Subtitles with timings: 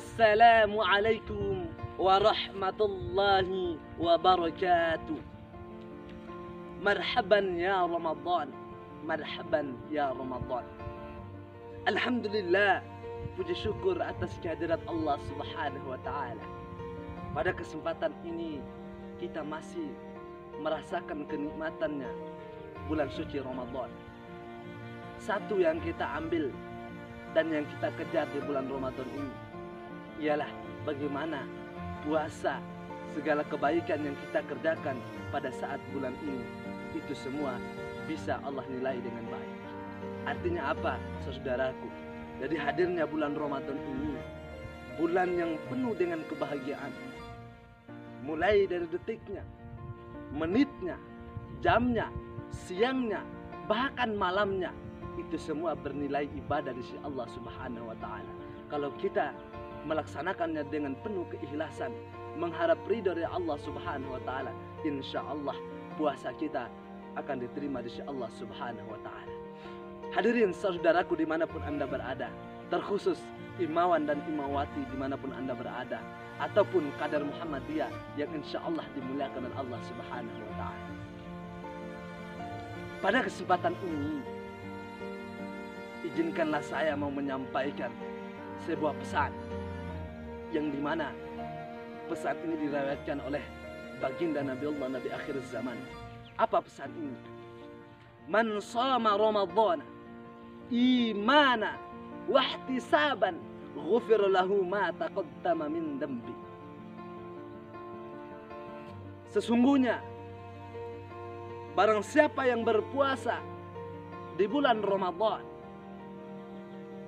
[0.00, 1.68] Assalamualaikum
[2.00, 5.20] warahmatullahi wabarakatuh.
[6.80, 8.48] Marhaban ya Ramadan.
[9.04, 10.64] Marhaban ya Ramadan.
[11.84, 12.80] Alhamdulillah,
[13.36, 16.48] puji syukur atas kehadirat Allah Subhanahu wa taala.
[17.36, 18.56] Pada kesempatan ini
[19.20, 19.92] kita masih
[20.64, 22.08] merasakan kenikmatannya
[22.88, 23.92] bulan suci Ramadan.
[25.20, 26.48] Satu yang kita ambil
[27.36, 29.49] dan yang kita kejar di bulan Ramadan ini
[30.20, 30.48] ialah
[30.84, 31.48] bagaimana
[32.04, 32.60] puasa
[33.16, 35.00] segala kebaikan yang kita kerjakan
[35.34, 36.44] pada saat bulan ini
[36.94, 37.58] itu semua
[38.06, 39.52] bisa Allah nilai dengan baik.
[40.28, 40.94] Artinya apa,
[41.24, 41.88] saudaraku?
[42.40, 44.16] Jadi hadirnya bulan Ramadan ini
[45.00, 46.92] bulan yang penuh dengan kebahagiaan.
[48.20, 49.40] Mulai dari detiknya,
[50.34, 51.00] menitnya,
[51.64, 52.12] jamnya,
[52.52, 53.24] siangnya,
[53.64, 54.76] bahkan malamnya
[55.16, 58.32] itu semua bernilai ibadah di sisi Allah Subhanahu wa taala.
[58.68, 59.32] Kalau kita
[59.86, 61.92] melaksanakannya dengan penuh keikhlasan,
[62.36, 64.52] mengharap ridho dari Allah Subhanahu wa taala,
[64.84, 65.56] insya Allah
[65.96, 66.68] puasa kita
[67.18, 69.34] akan diterima di sisi Allah Subhanahu wa taala.
[70.10, 72.30] Hadirin saudaraku di mana pun anda berada,
[72.66, 73.18] terkhusus
[73.62, 76.02] imawan dan imawati di mana pun anda berada,
[76.40, 80.88] ataupun kadar Muhammadiyah yang insya Allah dimuliakan oleh Allah Subhanahu wa taala.
[83.00, 84.20] Pada kesempatan ini,
[86.04, 87.88] izinkanlah saya mau menyampaikan
[88.68, 89.32] sebuah pesan
[90.50, 91.14] yang di mana
[92.10, 93.42] pesan ini diriwayatkan oleh
[94.02, 95.78] baginda Nabi Allah Nabi akhir zaman.
[96.34, 97.16] Apa pesan ini?
[98.26, 99.82] Man sama Ramadan
[100.70, 101.78] imana
[102.30, 103.38] wahtisaban
[103.74, 106.34] ghufir lahu ma taqaddama min dambi.
[109.30, 110.02] Sesungguhnya
[111.78, 113.38] barang siapa yang berpuasa
[114.34, 115.46] di bulan Ramadan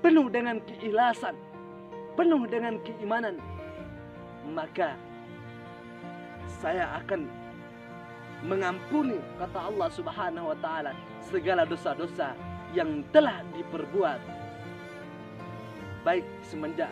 [0.03, 1.35] penuh dengan keikhlasan
[2.17, 3.41] penuh dengan keimanan,
[4.53, 4.97] maka
[6.61, 7.27] saya akan
[8.43, 12.35] mengampuni kata Allah Subhanahu wa taala segala dosa-dosa
[12.75, 14.19] yang telah diperbuat
[16.03, 16.91] baik semenjak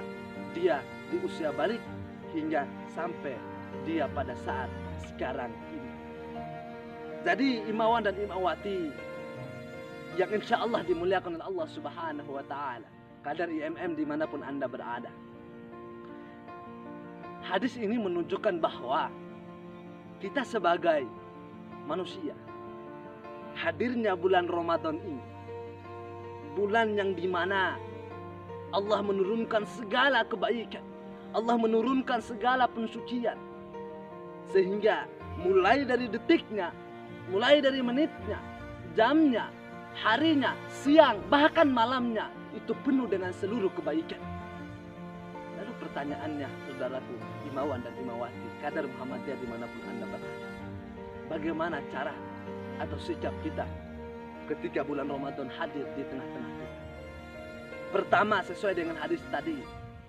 [0.54, 0.78] dia
[1.10, 1.82] di usia balik
[2.30, 2.62] hingga
[2.94, 3.34] sampai
[3.82, 4.70] dia pada saat
[5.03, 5.92] sekarang ini.
[7.26, 8.94] Jadi imawan dan imawati
[10.14, 14.64] yang insya Allah dimuliakan oleh Allah Subhanahu wa taala kadar IMM di mana pun Anda
[14.64, 15.12] berada.
[17.44, 19.08] Hadis ini menunjukkan bahwa
[20.20, 21.08] kita sebagai
[21.88, 22.36] manusia,
[23.56, 25.25] hadirnya bulan Ramadan ini,
[26.53, 27.80] bulan yang di mana
[28.70, 30.84] Allah menurunkan segala kebaikan,
[31.32, 33.36] Allah menurunkan segala pensucian,
[34.53, 35.09] sehingga
[35.41, 36.70] mulai dari detiknya,
[37.32, 38.38] mulai dari menitnya,
[38.92, 39.48] jamnya,
[39.97, 44.18] harinya, siang, bahkan malamnya, itu penuh dengan seluruh kebaikan.
[45.60, 47.14] Lalu pertanyaannya, saudaraku,
[47.52, 50.48] imawan dan imawati, kadar Muhammadiyah di mana pun anda berada.
[51.30, 52.14] Bagaimana cara
[52.82, 53.68] atau sikap kita
[54.50, 56.78] ketika bulan Ramadan hadir di tengah-tengah kita?
[57.90, 59.58] Pertama, sesuai dengan hadis tadi,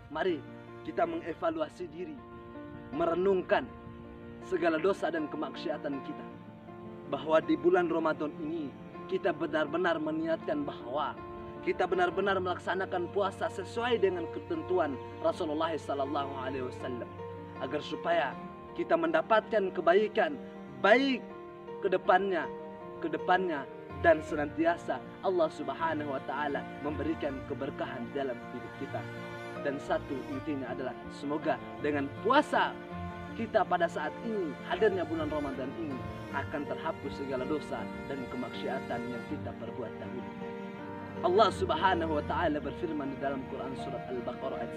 [0.09, 0.41] mari
[0.81, 2.17] kita mengevaluasi diri,
[2.93, 3.65] merenungkan
[4.49, 6.25] segala dosa dan kemaksiatan kita.
[7.11, 8.71] Bahwa di bulan Ramadan ini
[9.11, 11.11] kita benar-benar meniatkan bahwa
[11.61, 17.09] kita benar-benar melaksanakan puasa sesuai dengan ketentuan Rasulullah sallallahu alaihi wasallam
[17.61, 18.33] agar supaya
[18.73, 20.33] kita mendapatkan kebaikan
[20.81, 21.21] baik
[21.85, 22.49] ke depannya
[23.01, 23.65] ke depannya
[24.01, 29.01] dan senantiasa Allah Subhanahu wa taala memberikan keberkahan dalam hidup kita.
[29.61, 32.73] Dan satu intinya adalah semoga dengan puasa
[33.37, 35.97] kita pada saat ini hadirnya bulan Ramadan ini
[36.33, 40.60] akan terhapus segala dosa dan kemaksiatan yang kita perbuat dahulu.
[41.21, 44.73] Allah Subhanahu wa taala berfirman di dalam Quran surat Al-Baqarah ayat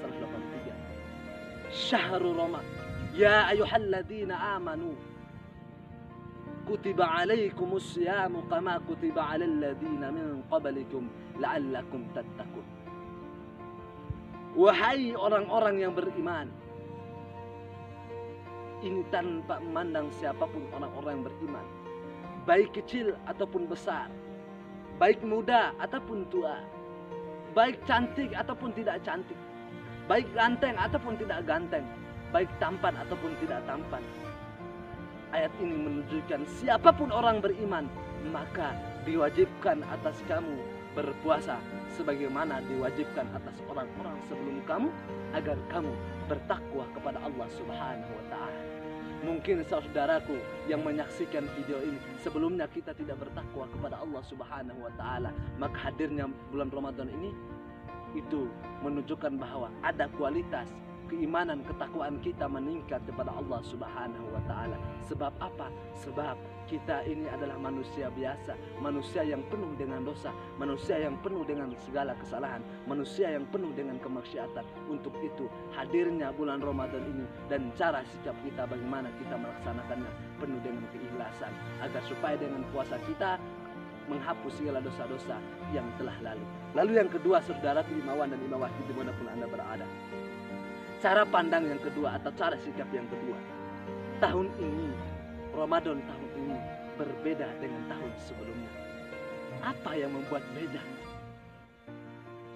[1.73, 1.73] 183.
[1.73, 2.85] Syahrul Ramadan
[3.17, 4.93] ya ayyuhalladzina amanu
[6.69, 11.09] kutiba alaikumus siyamu kama kutiba alal ladzina min qablikum
[11.41, 12.67] la'allakum tattaqun.
[14.55, 16.47] Wahai orang-orang yang beriman,
[18.85, 21.67] ini tanpa memandang siapa pun orang-orang yang beriman,
[22.47, 24.13] baik kecil ataupun besar,
[24.99, 26.63] baik muda ataupun tua,
[27.55, 29.39] baik cantik ataupun tidak cantik,
[30.07, 31.87] baik ganteng ataupun tidak ganteng,
[32.31, 34.03] baik tampan ataupun tidak tampan.
[35.35, 37.91] Ayat ini menunjukkan siapa pun orang beriman,
[38.31, 38.71] maka
[39.03, 40.55] diwajibkan atas kamu
[40.95, 41.59] berpuasa
[41.99, 44.89] sebagaimana diwajibkan atas orang-orang sebelum kamu
[45.35, 45.91] agar kamu
[46.31, 48.74] bertakwa kepada Allah Subhanahu wa taala.
[49.25, 50.37] Mungkin saudaraku
[50.69, 56.29] yang menyaksikan video ini sebelumnya kita tidak bertakwa kepada Allah Subhanahu wa taala, maka hadirnya
[56.53, 57.33] bulan Ramadan ini
[58.13, 58.53] itu
[58.85, 60.69] menunjukkan bahwa ada kualitas
[61.07, 64.77] keimanan, ketakwaan kita meningkat kepada Allah Subhanahu wa taala.
[65.07, 65.69] Sebab apa?
[66.01, 71.69] Sebab kita ini adalah manusia biasa, manusia yang penuh dengan dosa, manusia yang penuh dengan
[71.85, 74.65] segala kesalahan, manusia yang penuh dengan kemaksiatan.
[74.89, 75.47] Untuk itu,
[75.77, 80.11] hadirnya bulan Ramadan ini dan cara sikap kita bagaimana kita melaksanakannya
[80.41, 81.53] penuh dengan keikhlasan
[81.85, 83.37] agar supaya dengan puasa kita
[84.09, 85.41] menghapus segala dosa-dosa
[85.73, 86.45] yang telah lalu.
[86.77, 89.87] Lalu yang kedua, saudara imawan dan imawati di mana pun anda berada.
[91.05, 93.37] Cara pandang yang kedua atau cara sikap yang kedua.
[94.25, 94.89] Tahun ini,
[95.53, 96.57] Ramadan tahun ini
[96.97, 98.73] berbeda dengan tahun sebelumnya.
[99.61, 100.81] Apa yang membuat beda?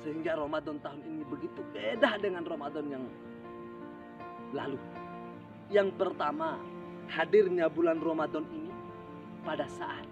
[0.00, 3.04] Sehingga Ramadan tahun ini begitu beda dengan Ramadan yang
[4.56, 4.80] lalu.
[5.68, 6.56] Yang pertama,
[7.04, 8.72] hadirnya bulan Ramadan ini
[9.44, 10.08] pada saat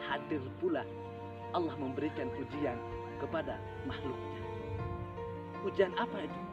[0.00, 0.80] hadir pula
[1.52, 2.80] Allah memberikan ujian
[3.20, 4.40] kepada makhluknya.
[5.68, 6.43] Ujian apa itu?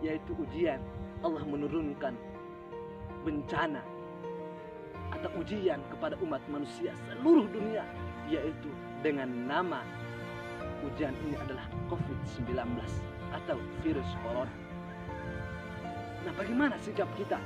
[0.00, 0.80] Yaitu ujian
[1.20, 2.16] Allah menurunkan
[3.24, 3.84] bencana
[5.12, 7.84] atau ujian kepada umat manusia seluruh dunia
[8.30, 8.70] yaitu
[9.04, 9.84] dengan nama
[10.86, 12.56] ujian ini adalah COVID-19
[13.30, 14.54] atau virus corona.
[16.24, 17.40] Nah, bagaimana sikap kita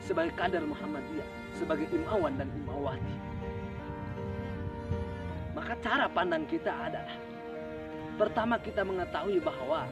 [0.00, 3.16] sebagai kader Muhammadiyah, sebagai imawan dan imawati?
[5.56, 7.16] Maka cara pandang kita adalah
[8.16, 9.88] pertama kita mengetahui bahwa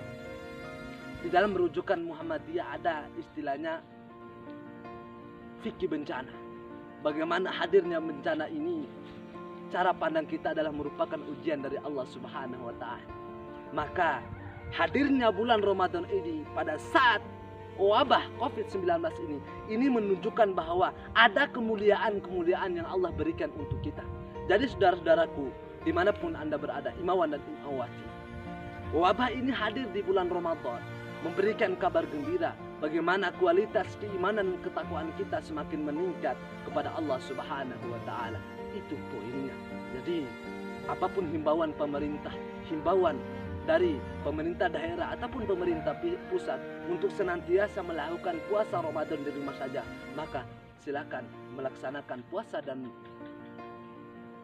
[1.24, 3.80] di dalam merujukan Muhammadiyah ada istilahnya
[5.64, 6.28] fikih bencana.
[7.00, 8.84] Bagaimana hadirnya bencana ini?
[9.72, 13.08] Cara pandang kita adalah merupakan ujian dari Allah Subhanahu wa taala.
[13.72, 14.20] Maka
[14.76, 17.24] hadirnya bulan Ramadan ini pada saat
[17.80, 18.84] wabah COVID-19
[19.24, 19.40] ini
[19.72, 24.04] ini menunjukkan bahwa ada kemuliaan-kemuliaan yang Allah berikan untuk kita.
[24.44, 25.48] Jadi saudara-saudaraku,
[25.88, 28.06] di mana pun Anda berada, imawan dan imawati,
[28.92, 30.84] wabah ini hadir di bulan Ramadan,
[31.24, 32.52] memberikan kabar gembira
[32.84, 36.36] bagaimana kualitas keimanan dan ketakwaan kita semakin meningkat
[36.68, 38.36] kepada Allah Subhanahu wa taala.
[38.76, 39.56] Itu poinnya.
[39.96, 40.28] Jadi,
[40.84, 42.36] apa pun himbauan pemerintah,
[42.68, 43.16] himbauan
[43.64, 45.96] dari pemerintah daerah ataupun pemerintah
[46.28, 46.60] pusat
[46.92, 49.80] untuk senantiasa melakukan puasa Ramadan di rumah saja,
[50.12, 50.44] maka
[50.84, 51.24] silakan
[51.56, 52.84] melaksanakan puasa dan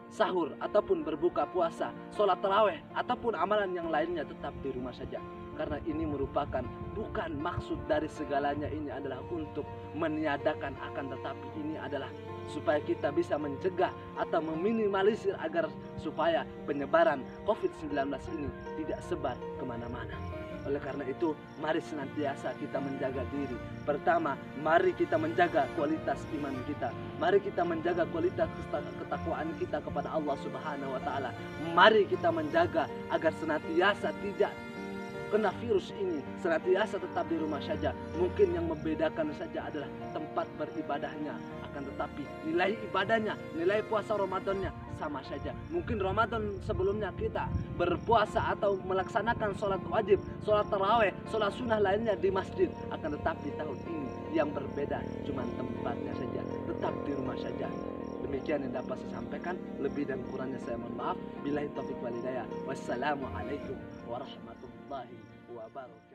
[0.09, 5.21] sahur ataupun berbuka puasa, sholat taraweh ataupun amalan yang lainnya tetap di rumah saja.
[5.61, 6.65] Karena ini merupakan
[6.97, 9.61] bukan maksud dari segalanya ini adalah untuk
[9.93, 12.09] meniadakan akan tetapi ini adalah
[12.49, 15.69] supaya kita bisa mencegah atau meminimalisir agar
[16.01, 17.93] supaya penyebaran COVID-19
[18.33, 18.49] ini
[18.81, 20.17] tidak sebar ke mana-mana.
[20.65, 23.57] Oleh karena itu, mari senantiasa kita menjaga diri.
[23.85, 24.33] Pertama,
[24.65, 26.89] mari kita menjaga kualitas iman kita.
[27.21, 31.29] Mari kita menjaga kualitas ketakwaan kita kepada Allah Subhanahu wa taala.
[31.73, 34.53] Mari kita menjaga agar senantiasa tidak
[35.31, 37.95] kena virus ini senantiasa tetap di rumah saja.
[38.19, 41.39] Mungkin yang membedakan saja adalah tempat beribadahnya.
[41.71, 45.55] Akan tetapi nilai ibadahnya, nilai puasa Ramadannya sama saja.
[45.73, 47.49] Mungkin Ramadan sebelumnya kita
[47.79, 52.67] berpuasa atau melaksanakan sholat wajib, sholat taraweh, sholat sunnah lainnya di masjid.
[52.93, 56.41] Akan tetapi tahun ini yang berbeda cuma tempatnya saja.
[56.69, 57.71] Tetap di rumah saja.
[58.21, 59.55] Demikian yang dapat saya sampaikan.
[59.81, 61.17] Lebih dan kurangnya saya mohon maaf.
[61.41, 62.45] Bila taufik walidayah.
[62.69, 65.30] Wassalamualaikum warahmatullahi wabarakatuh.
[65.73, 66.10] battle.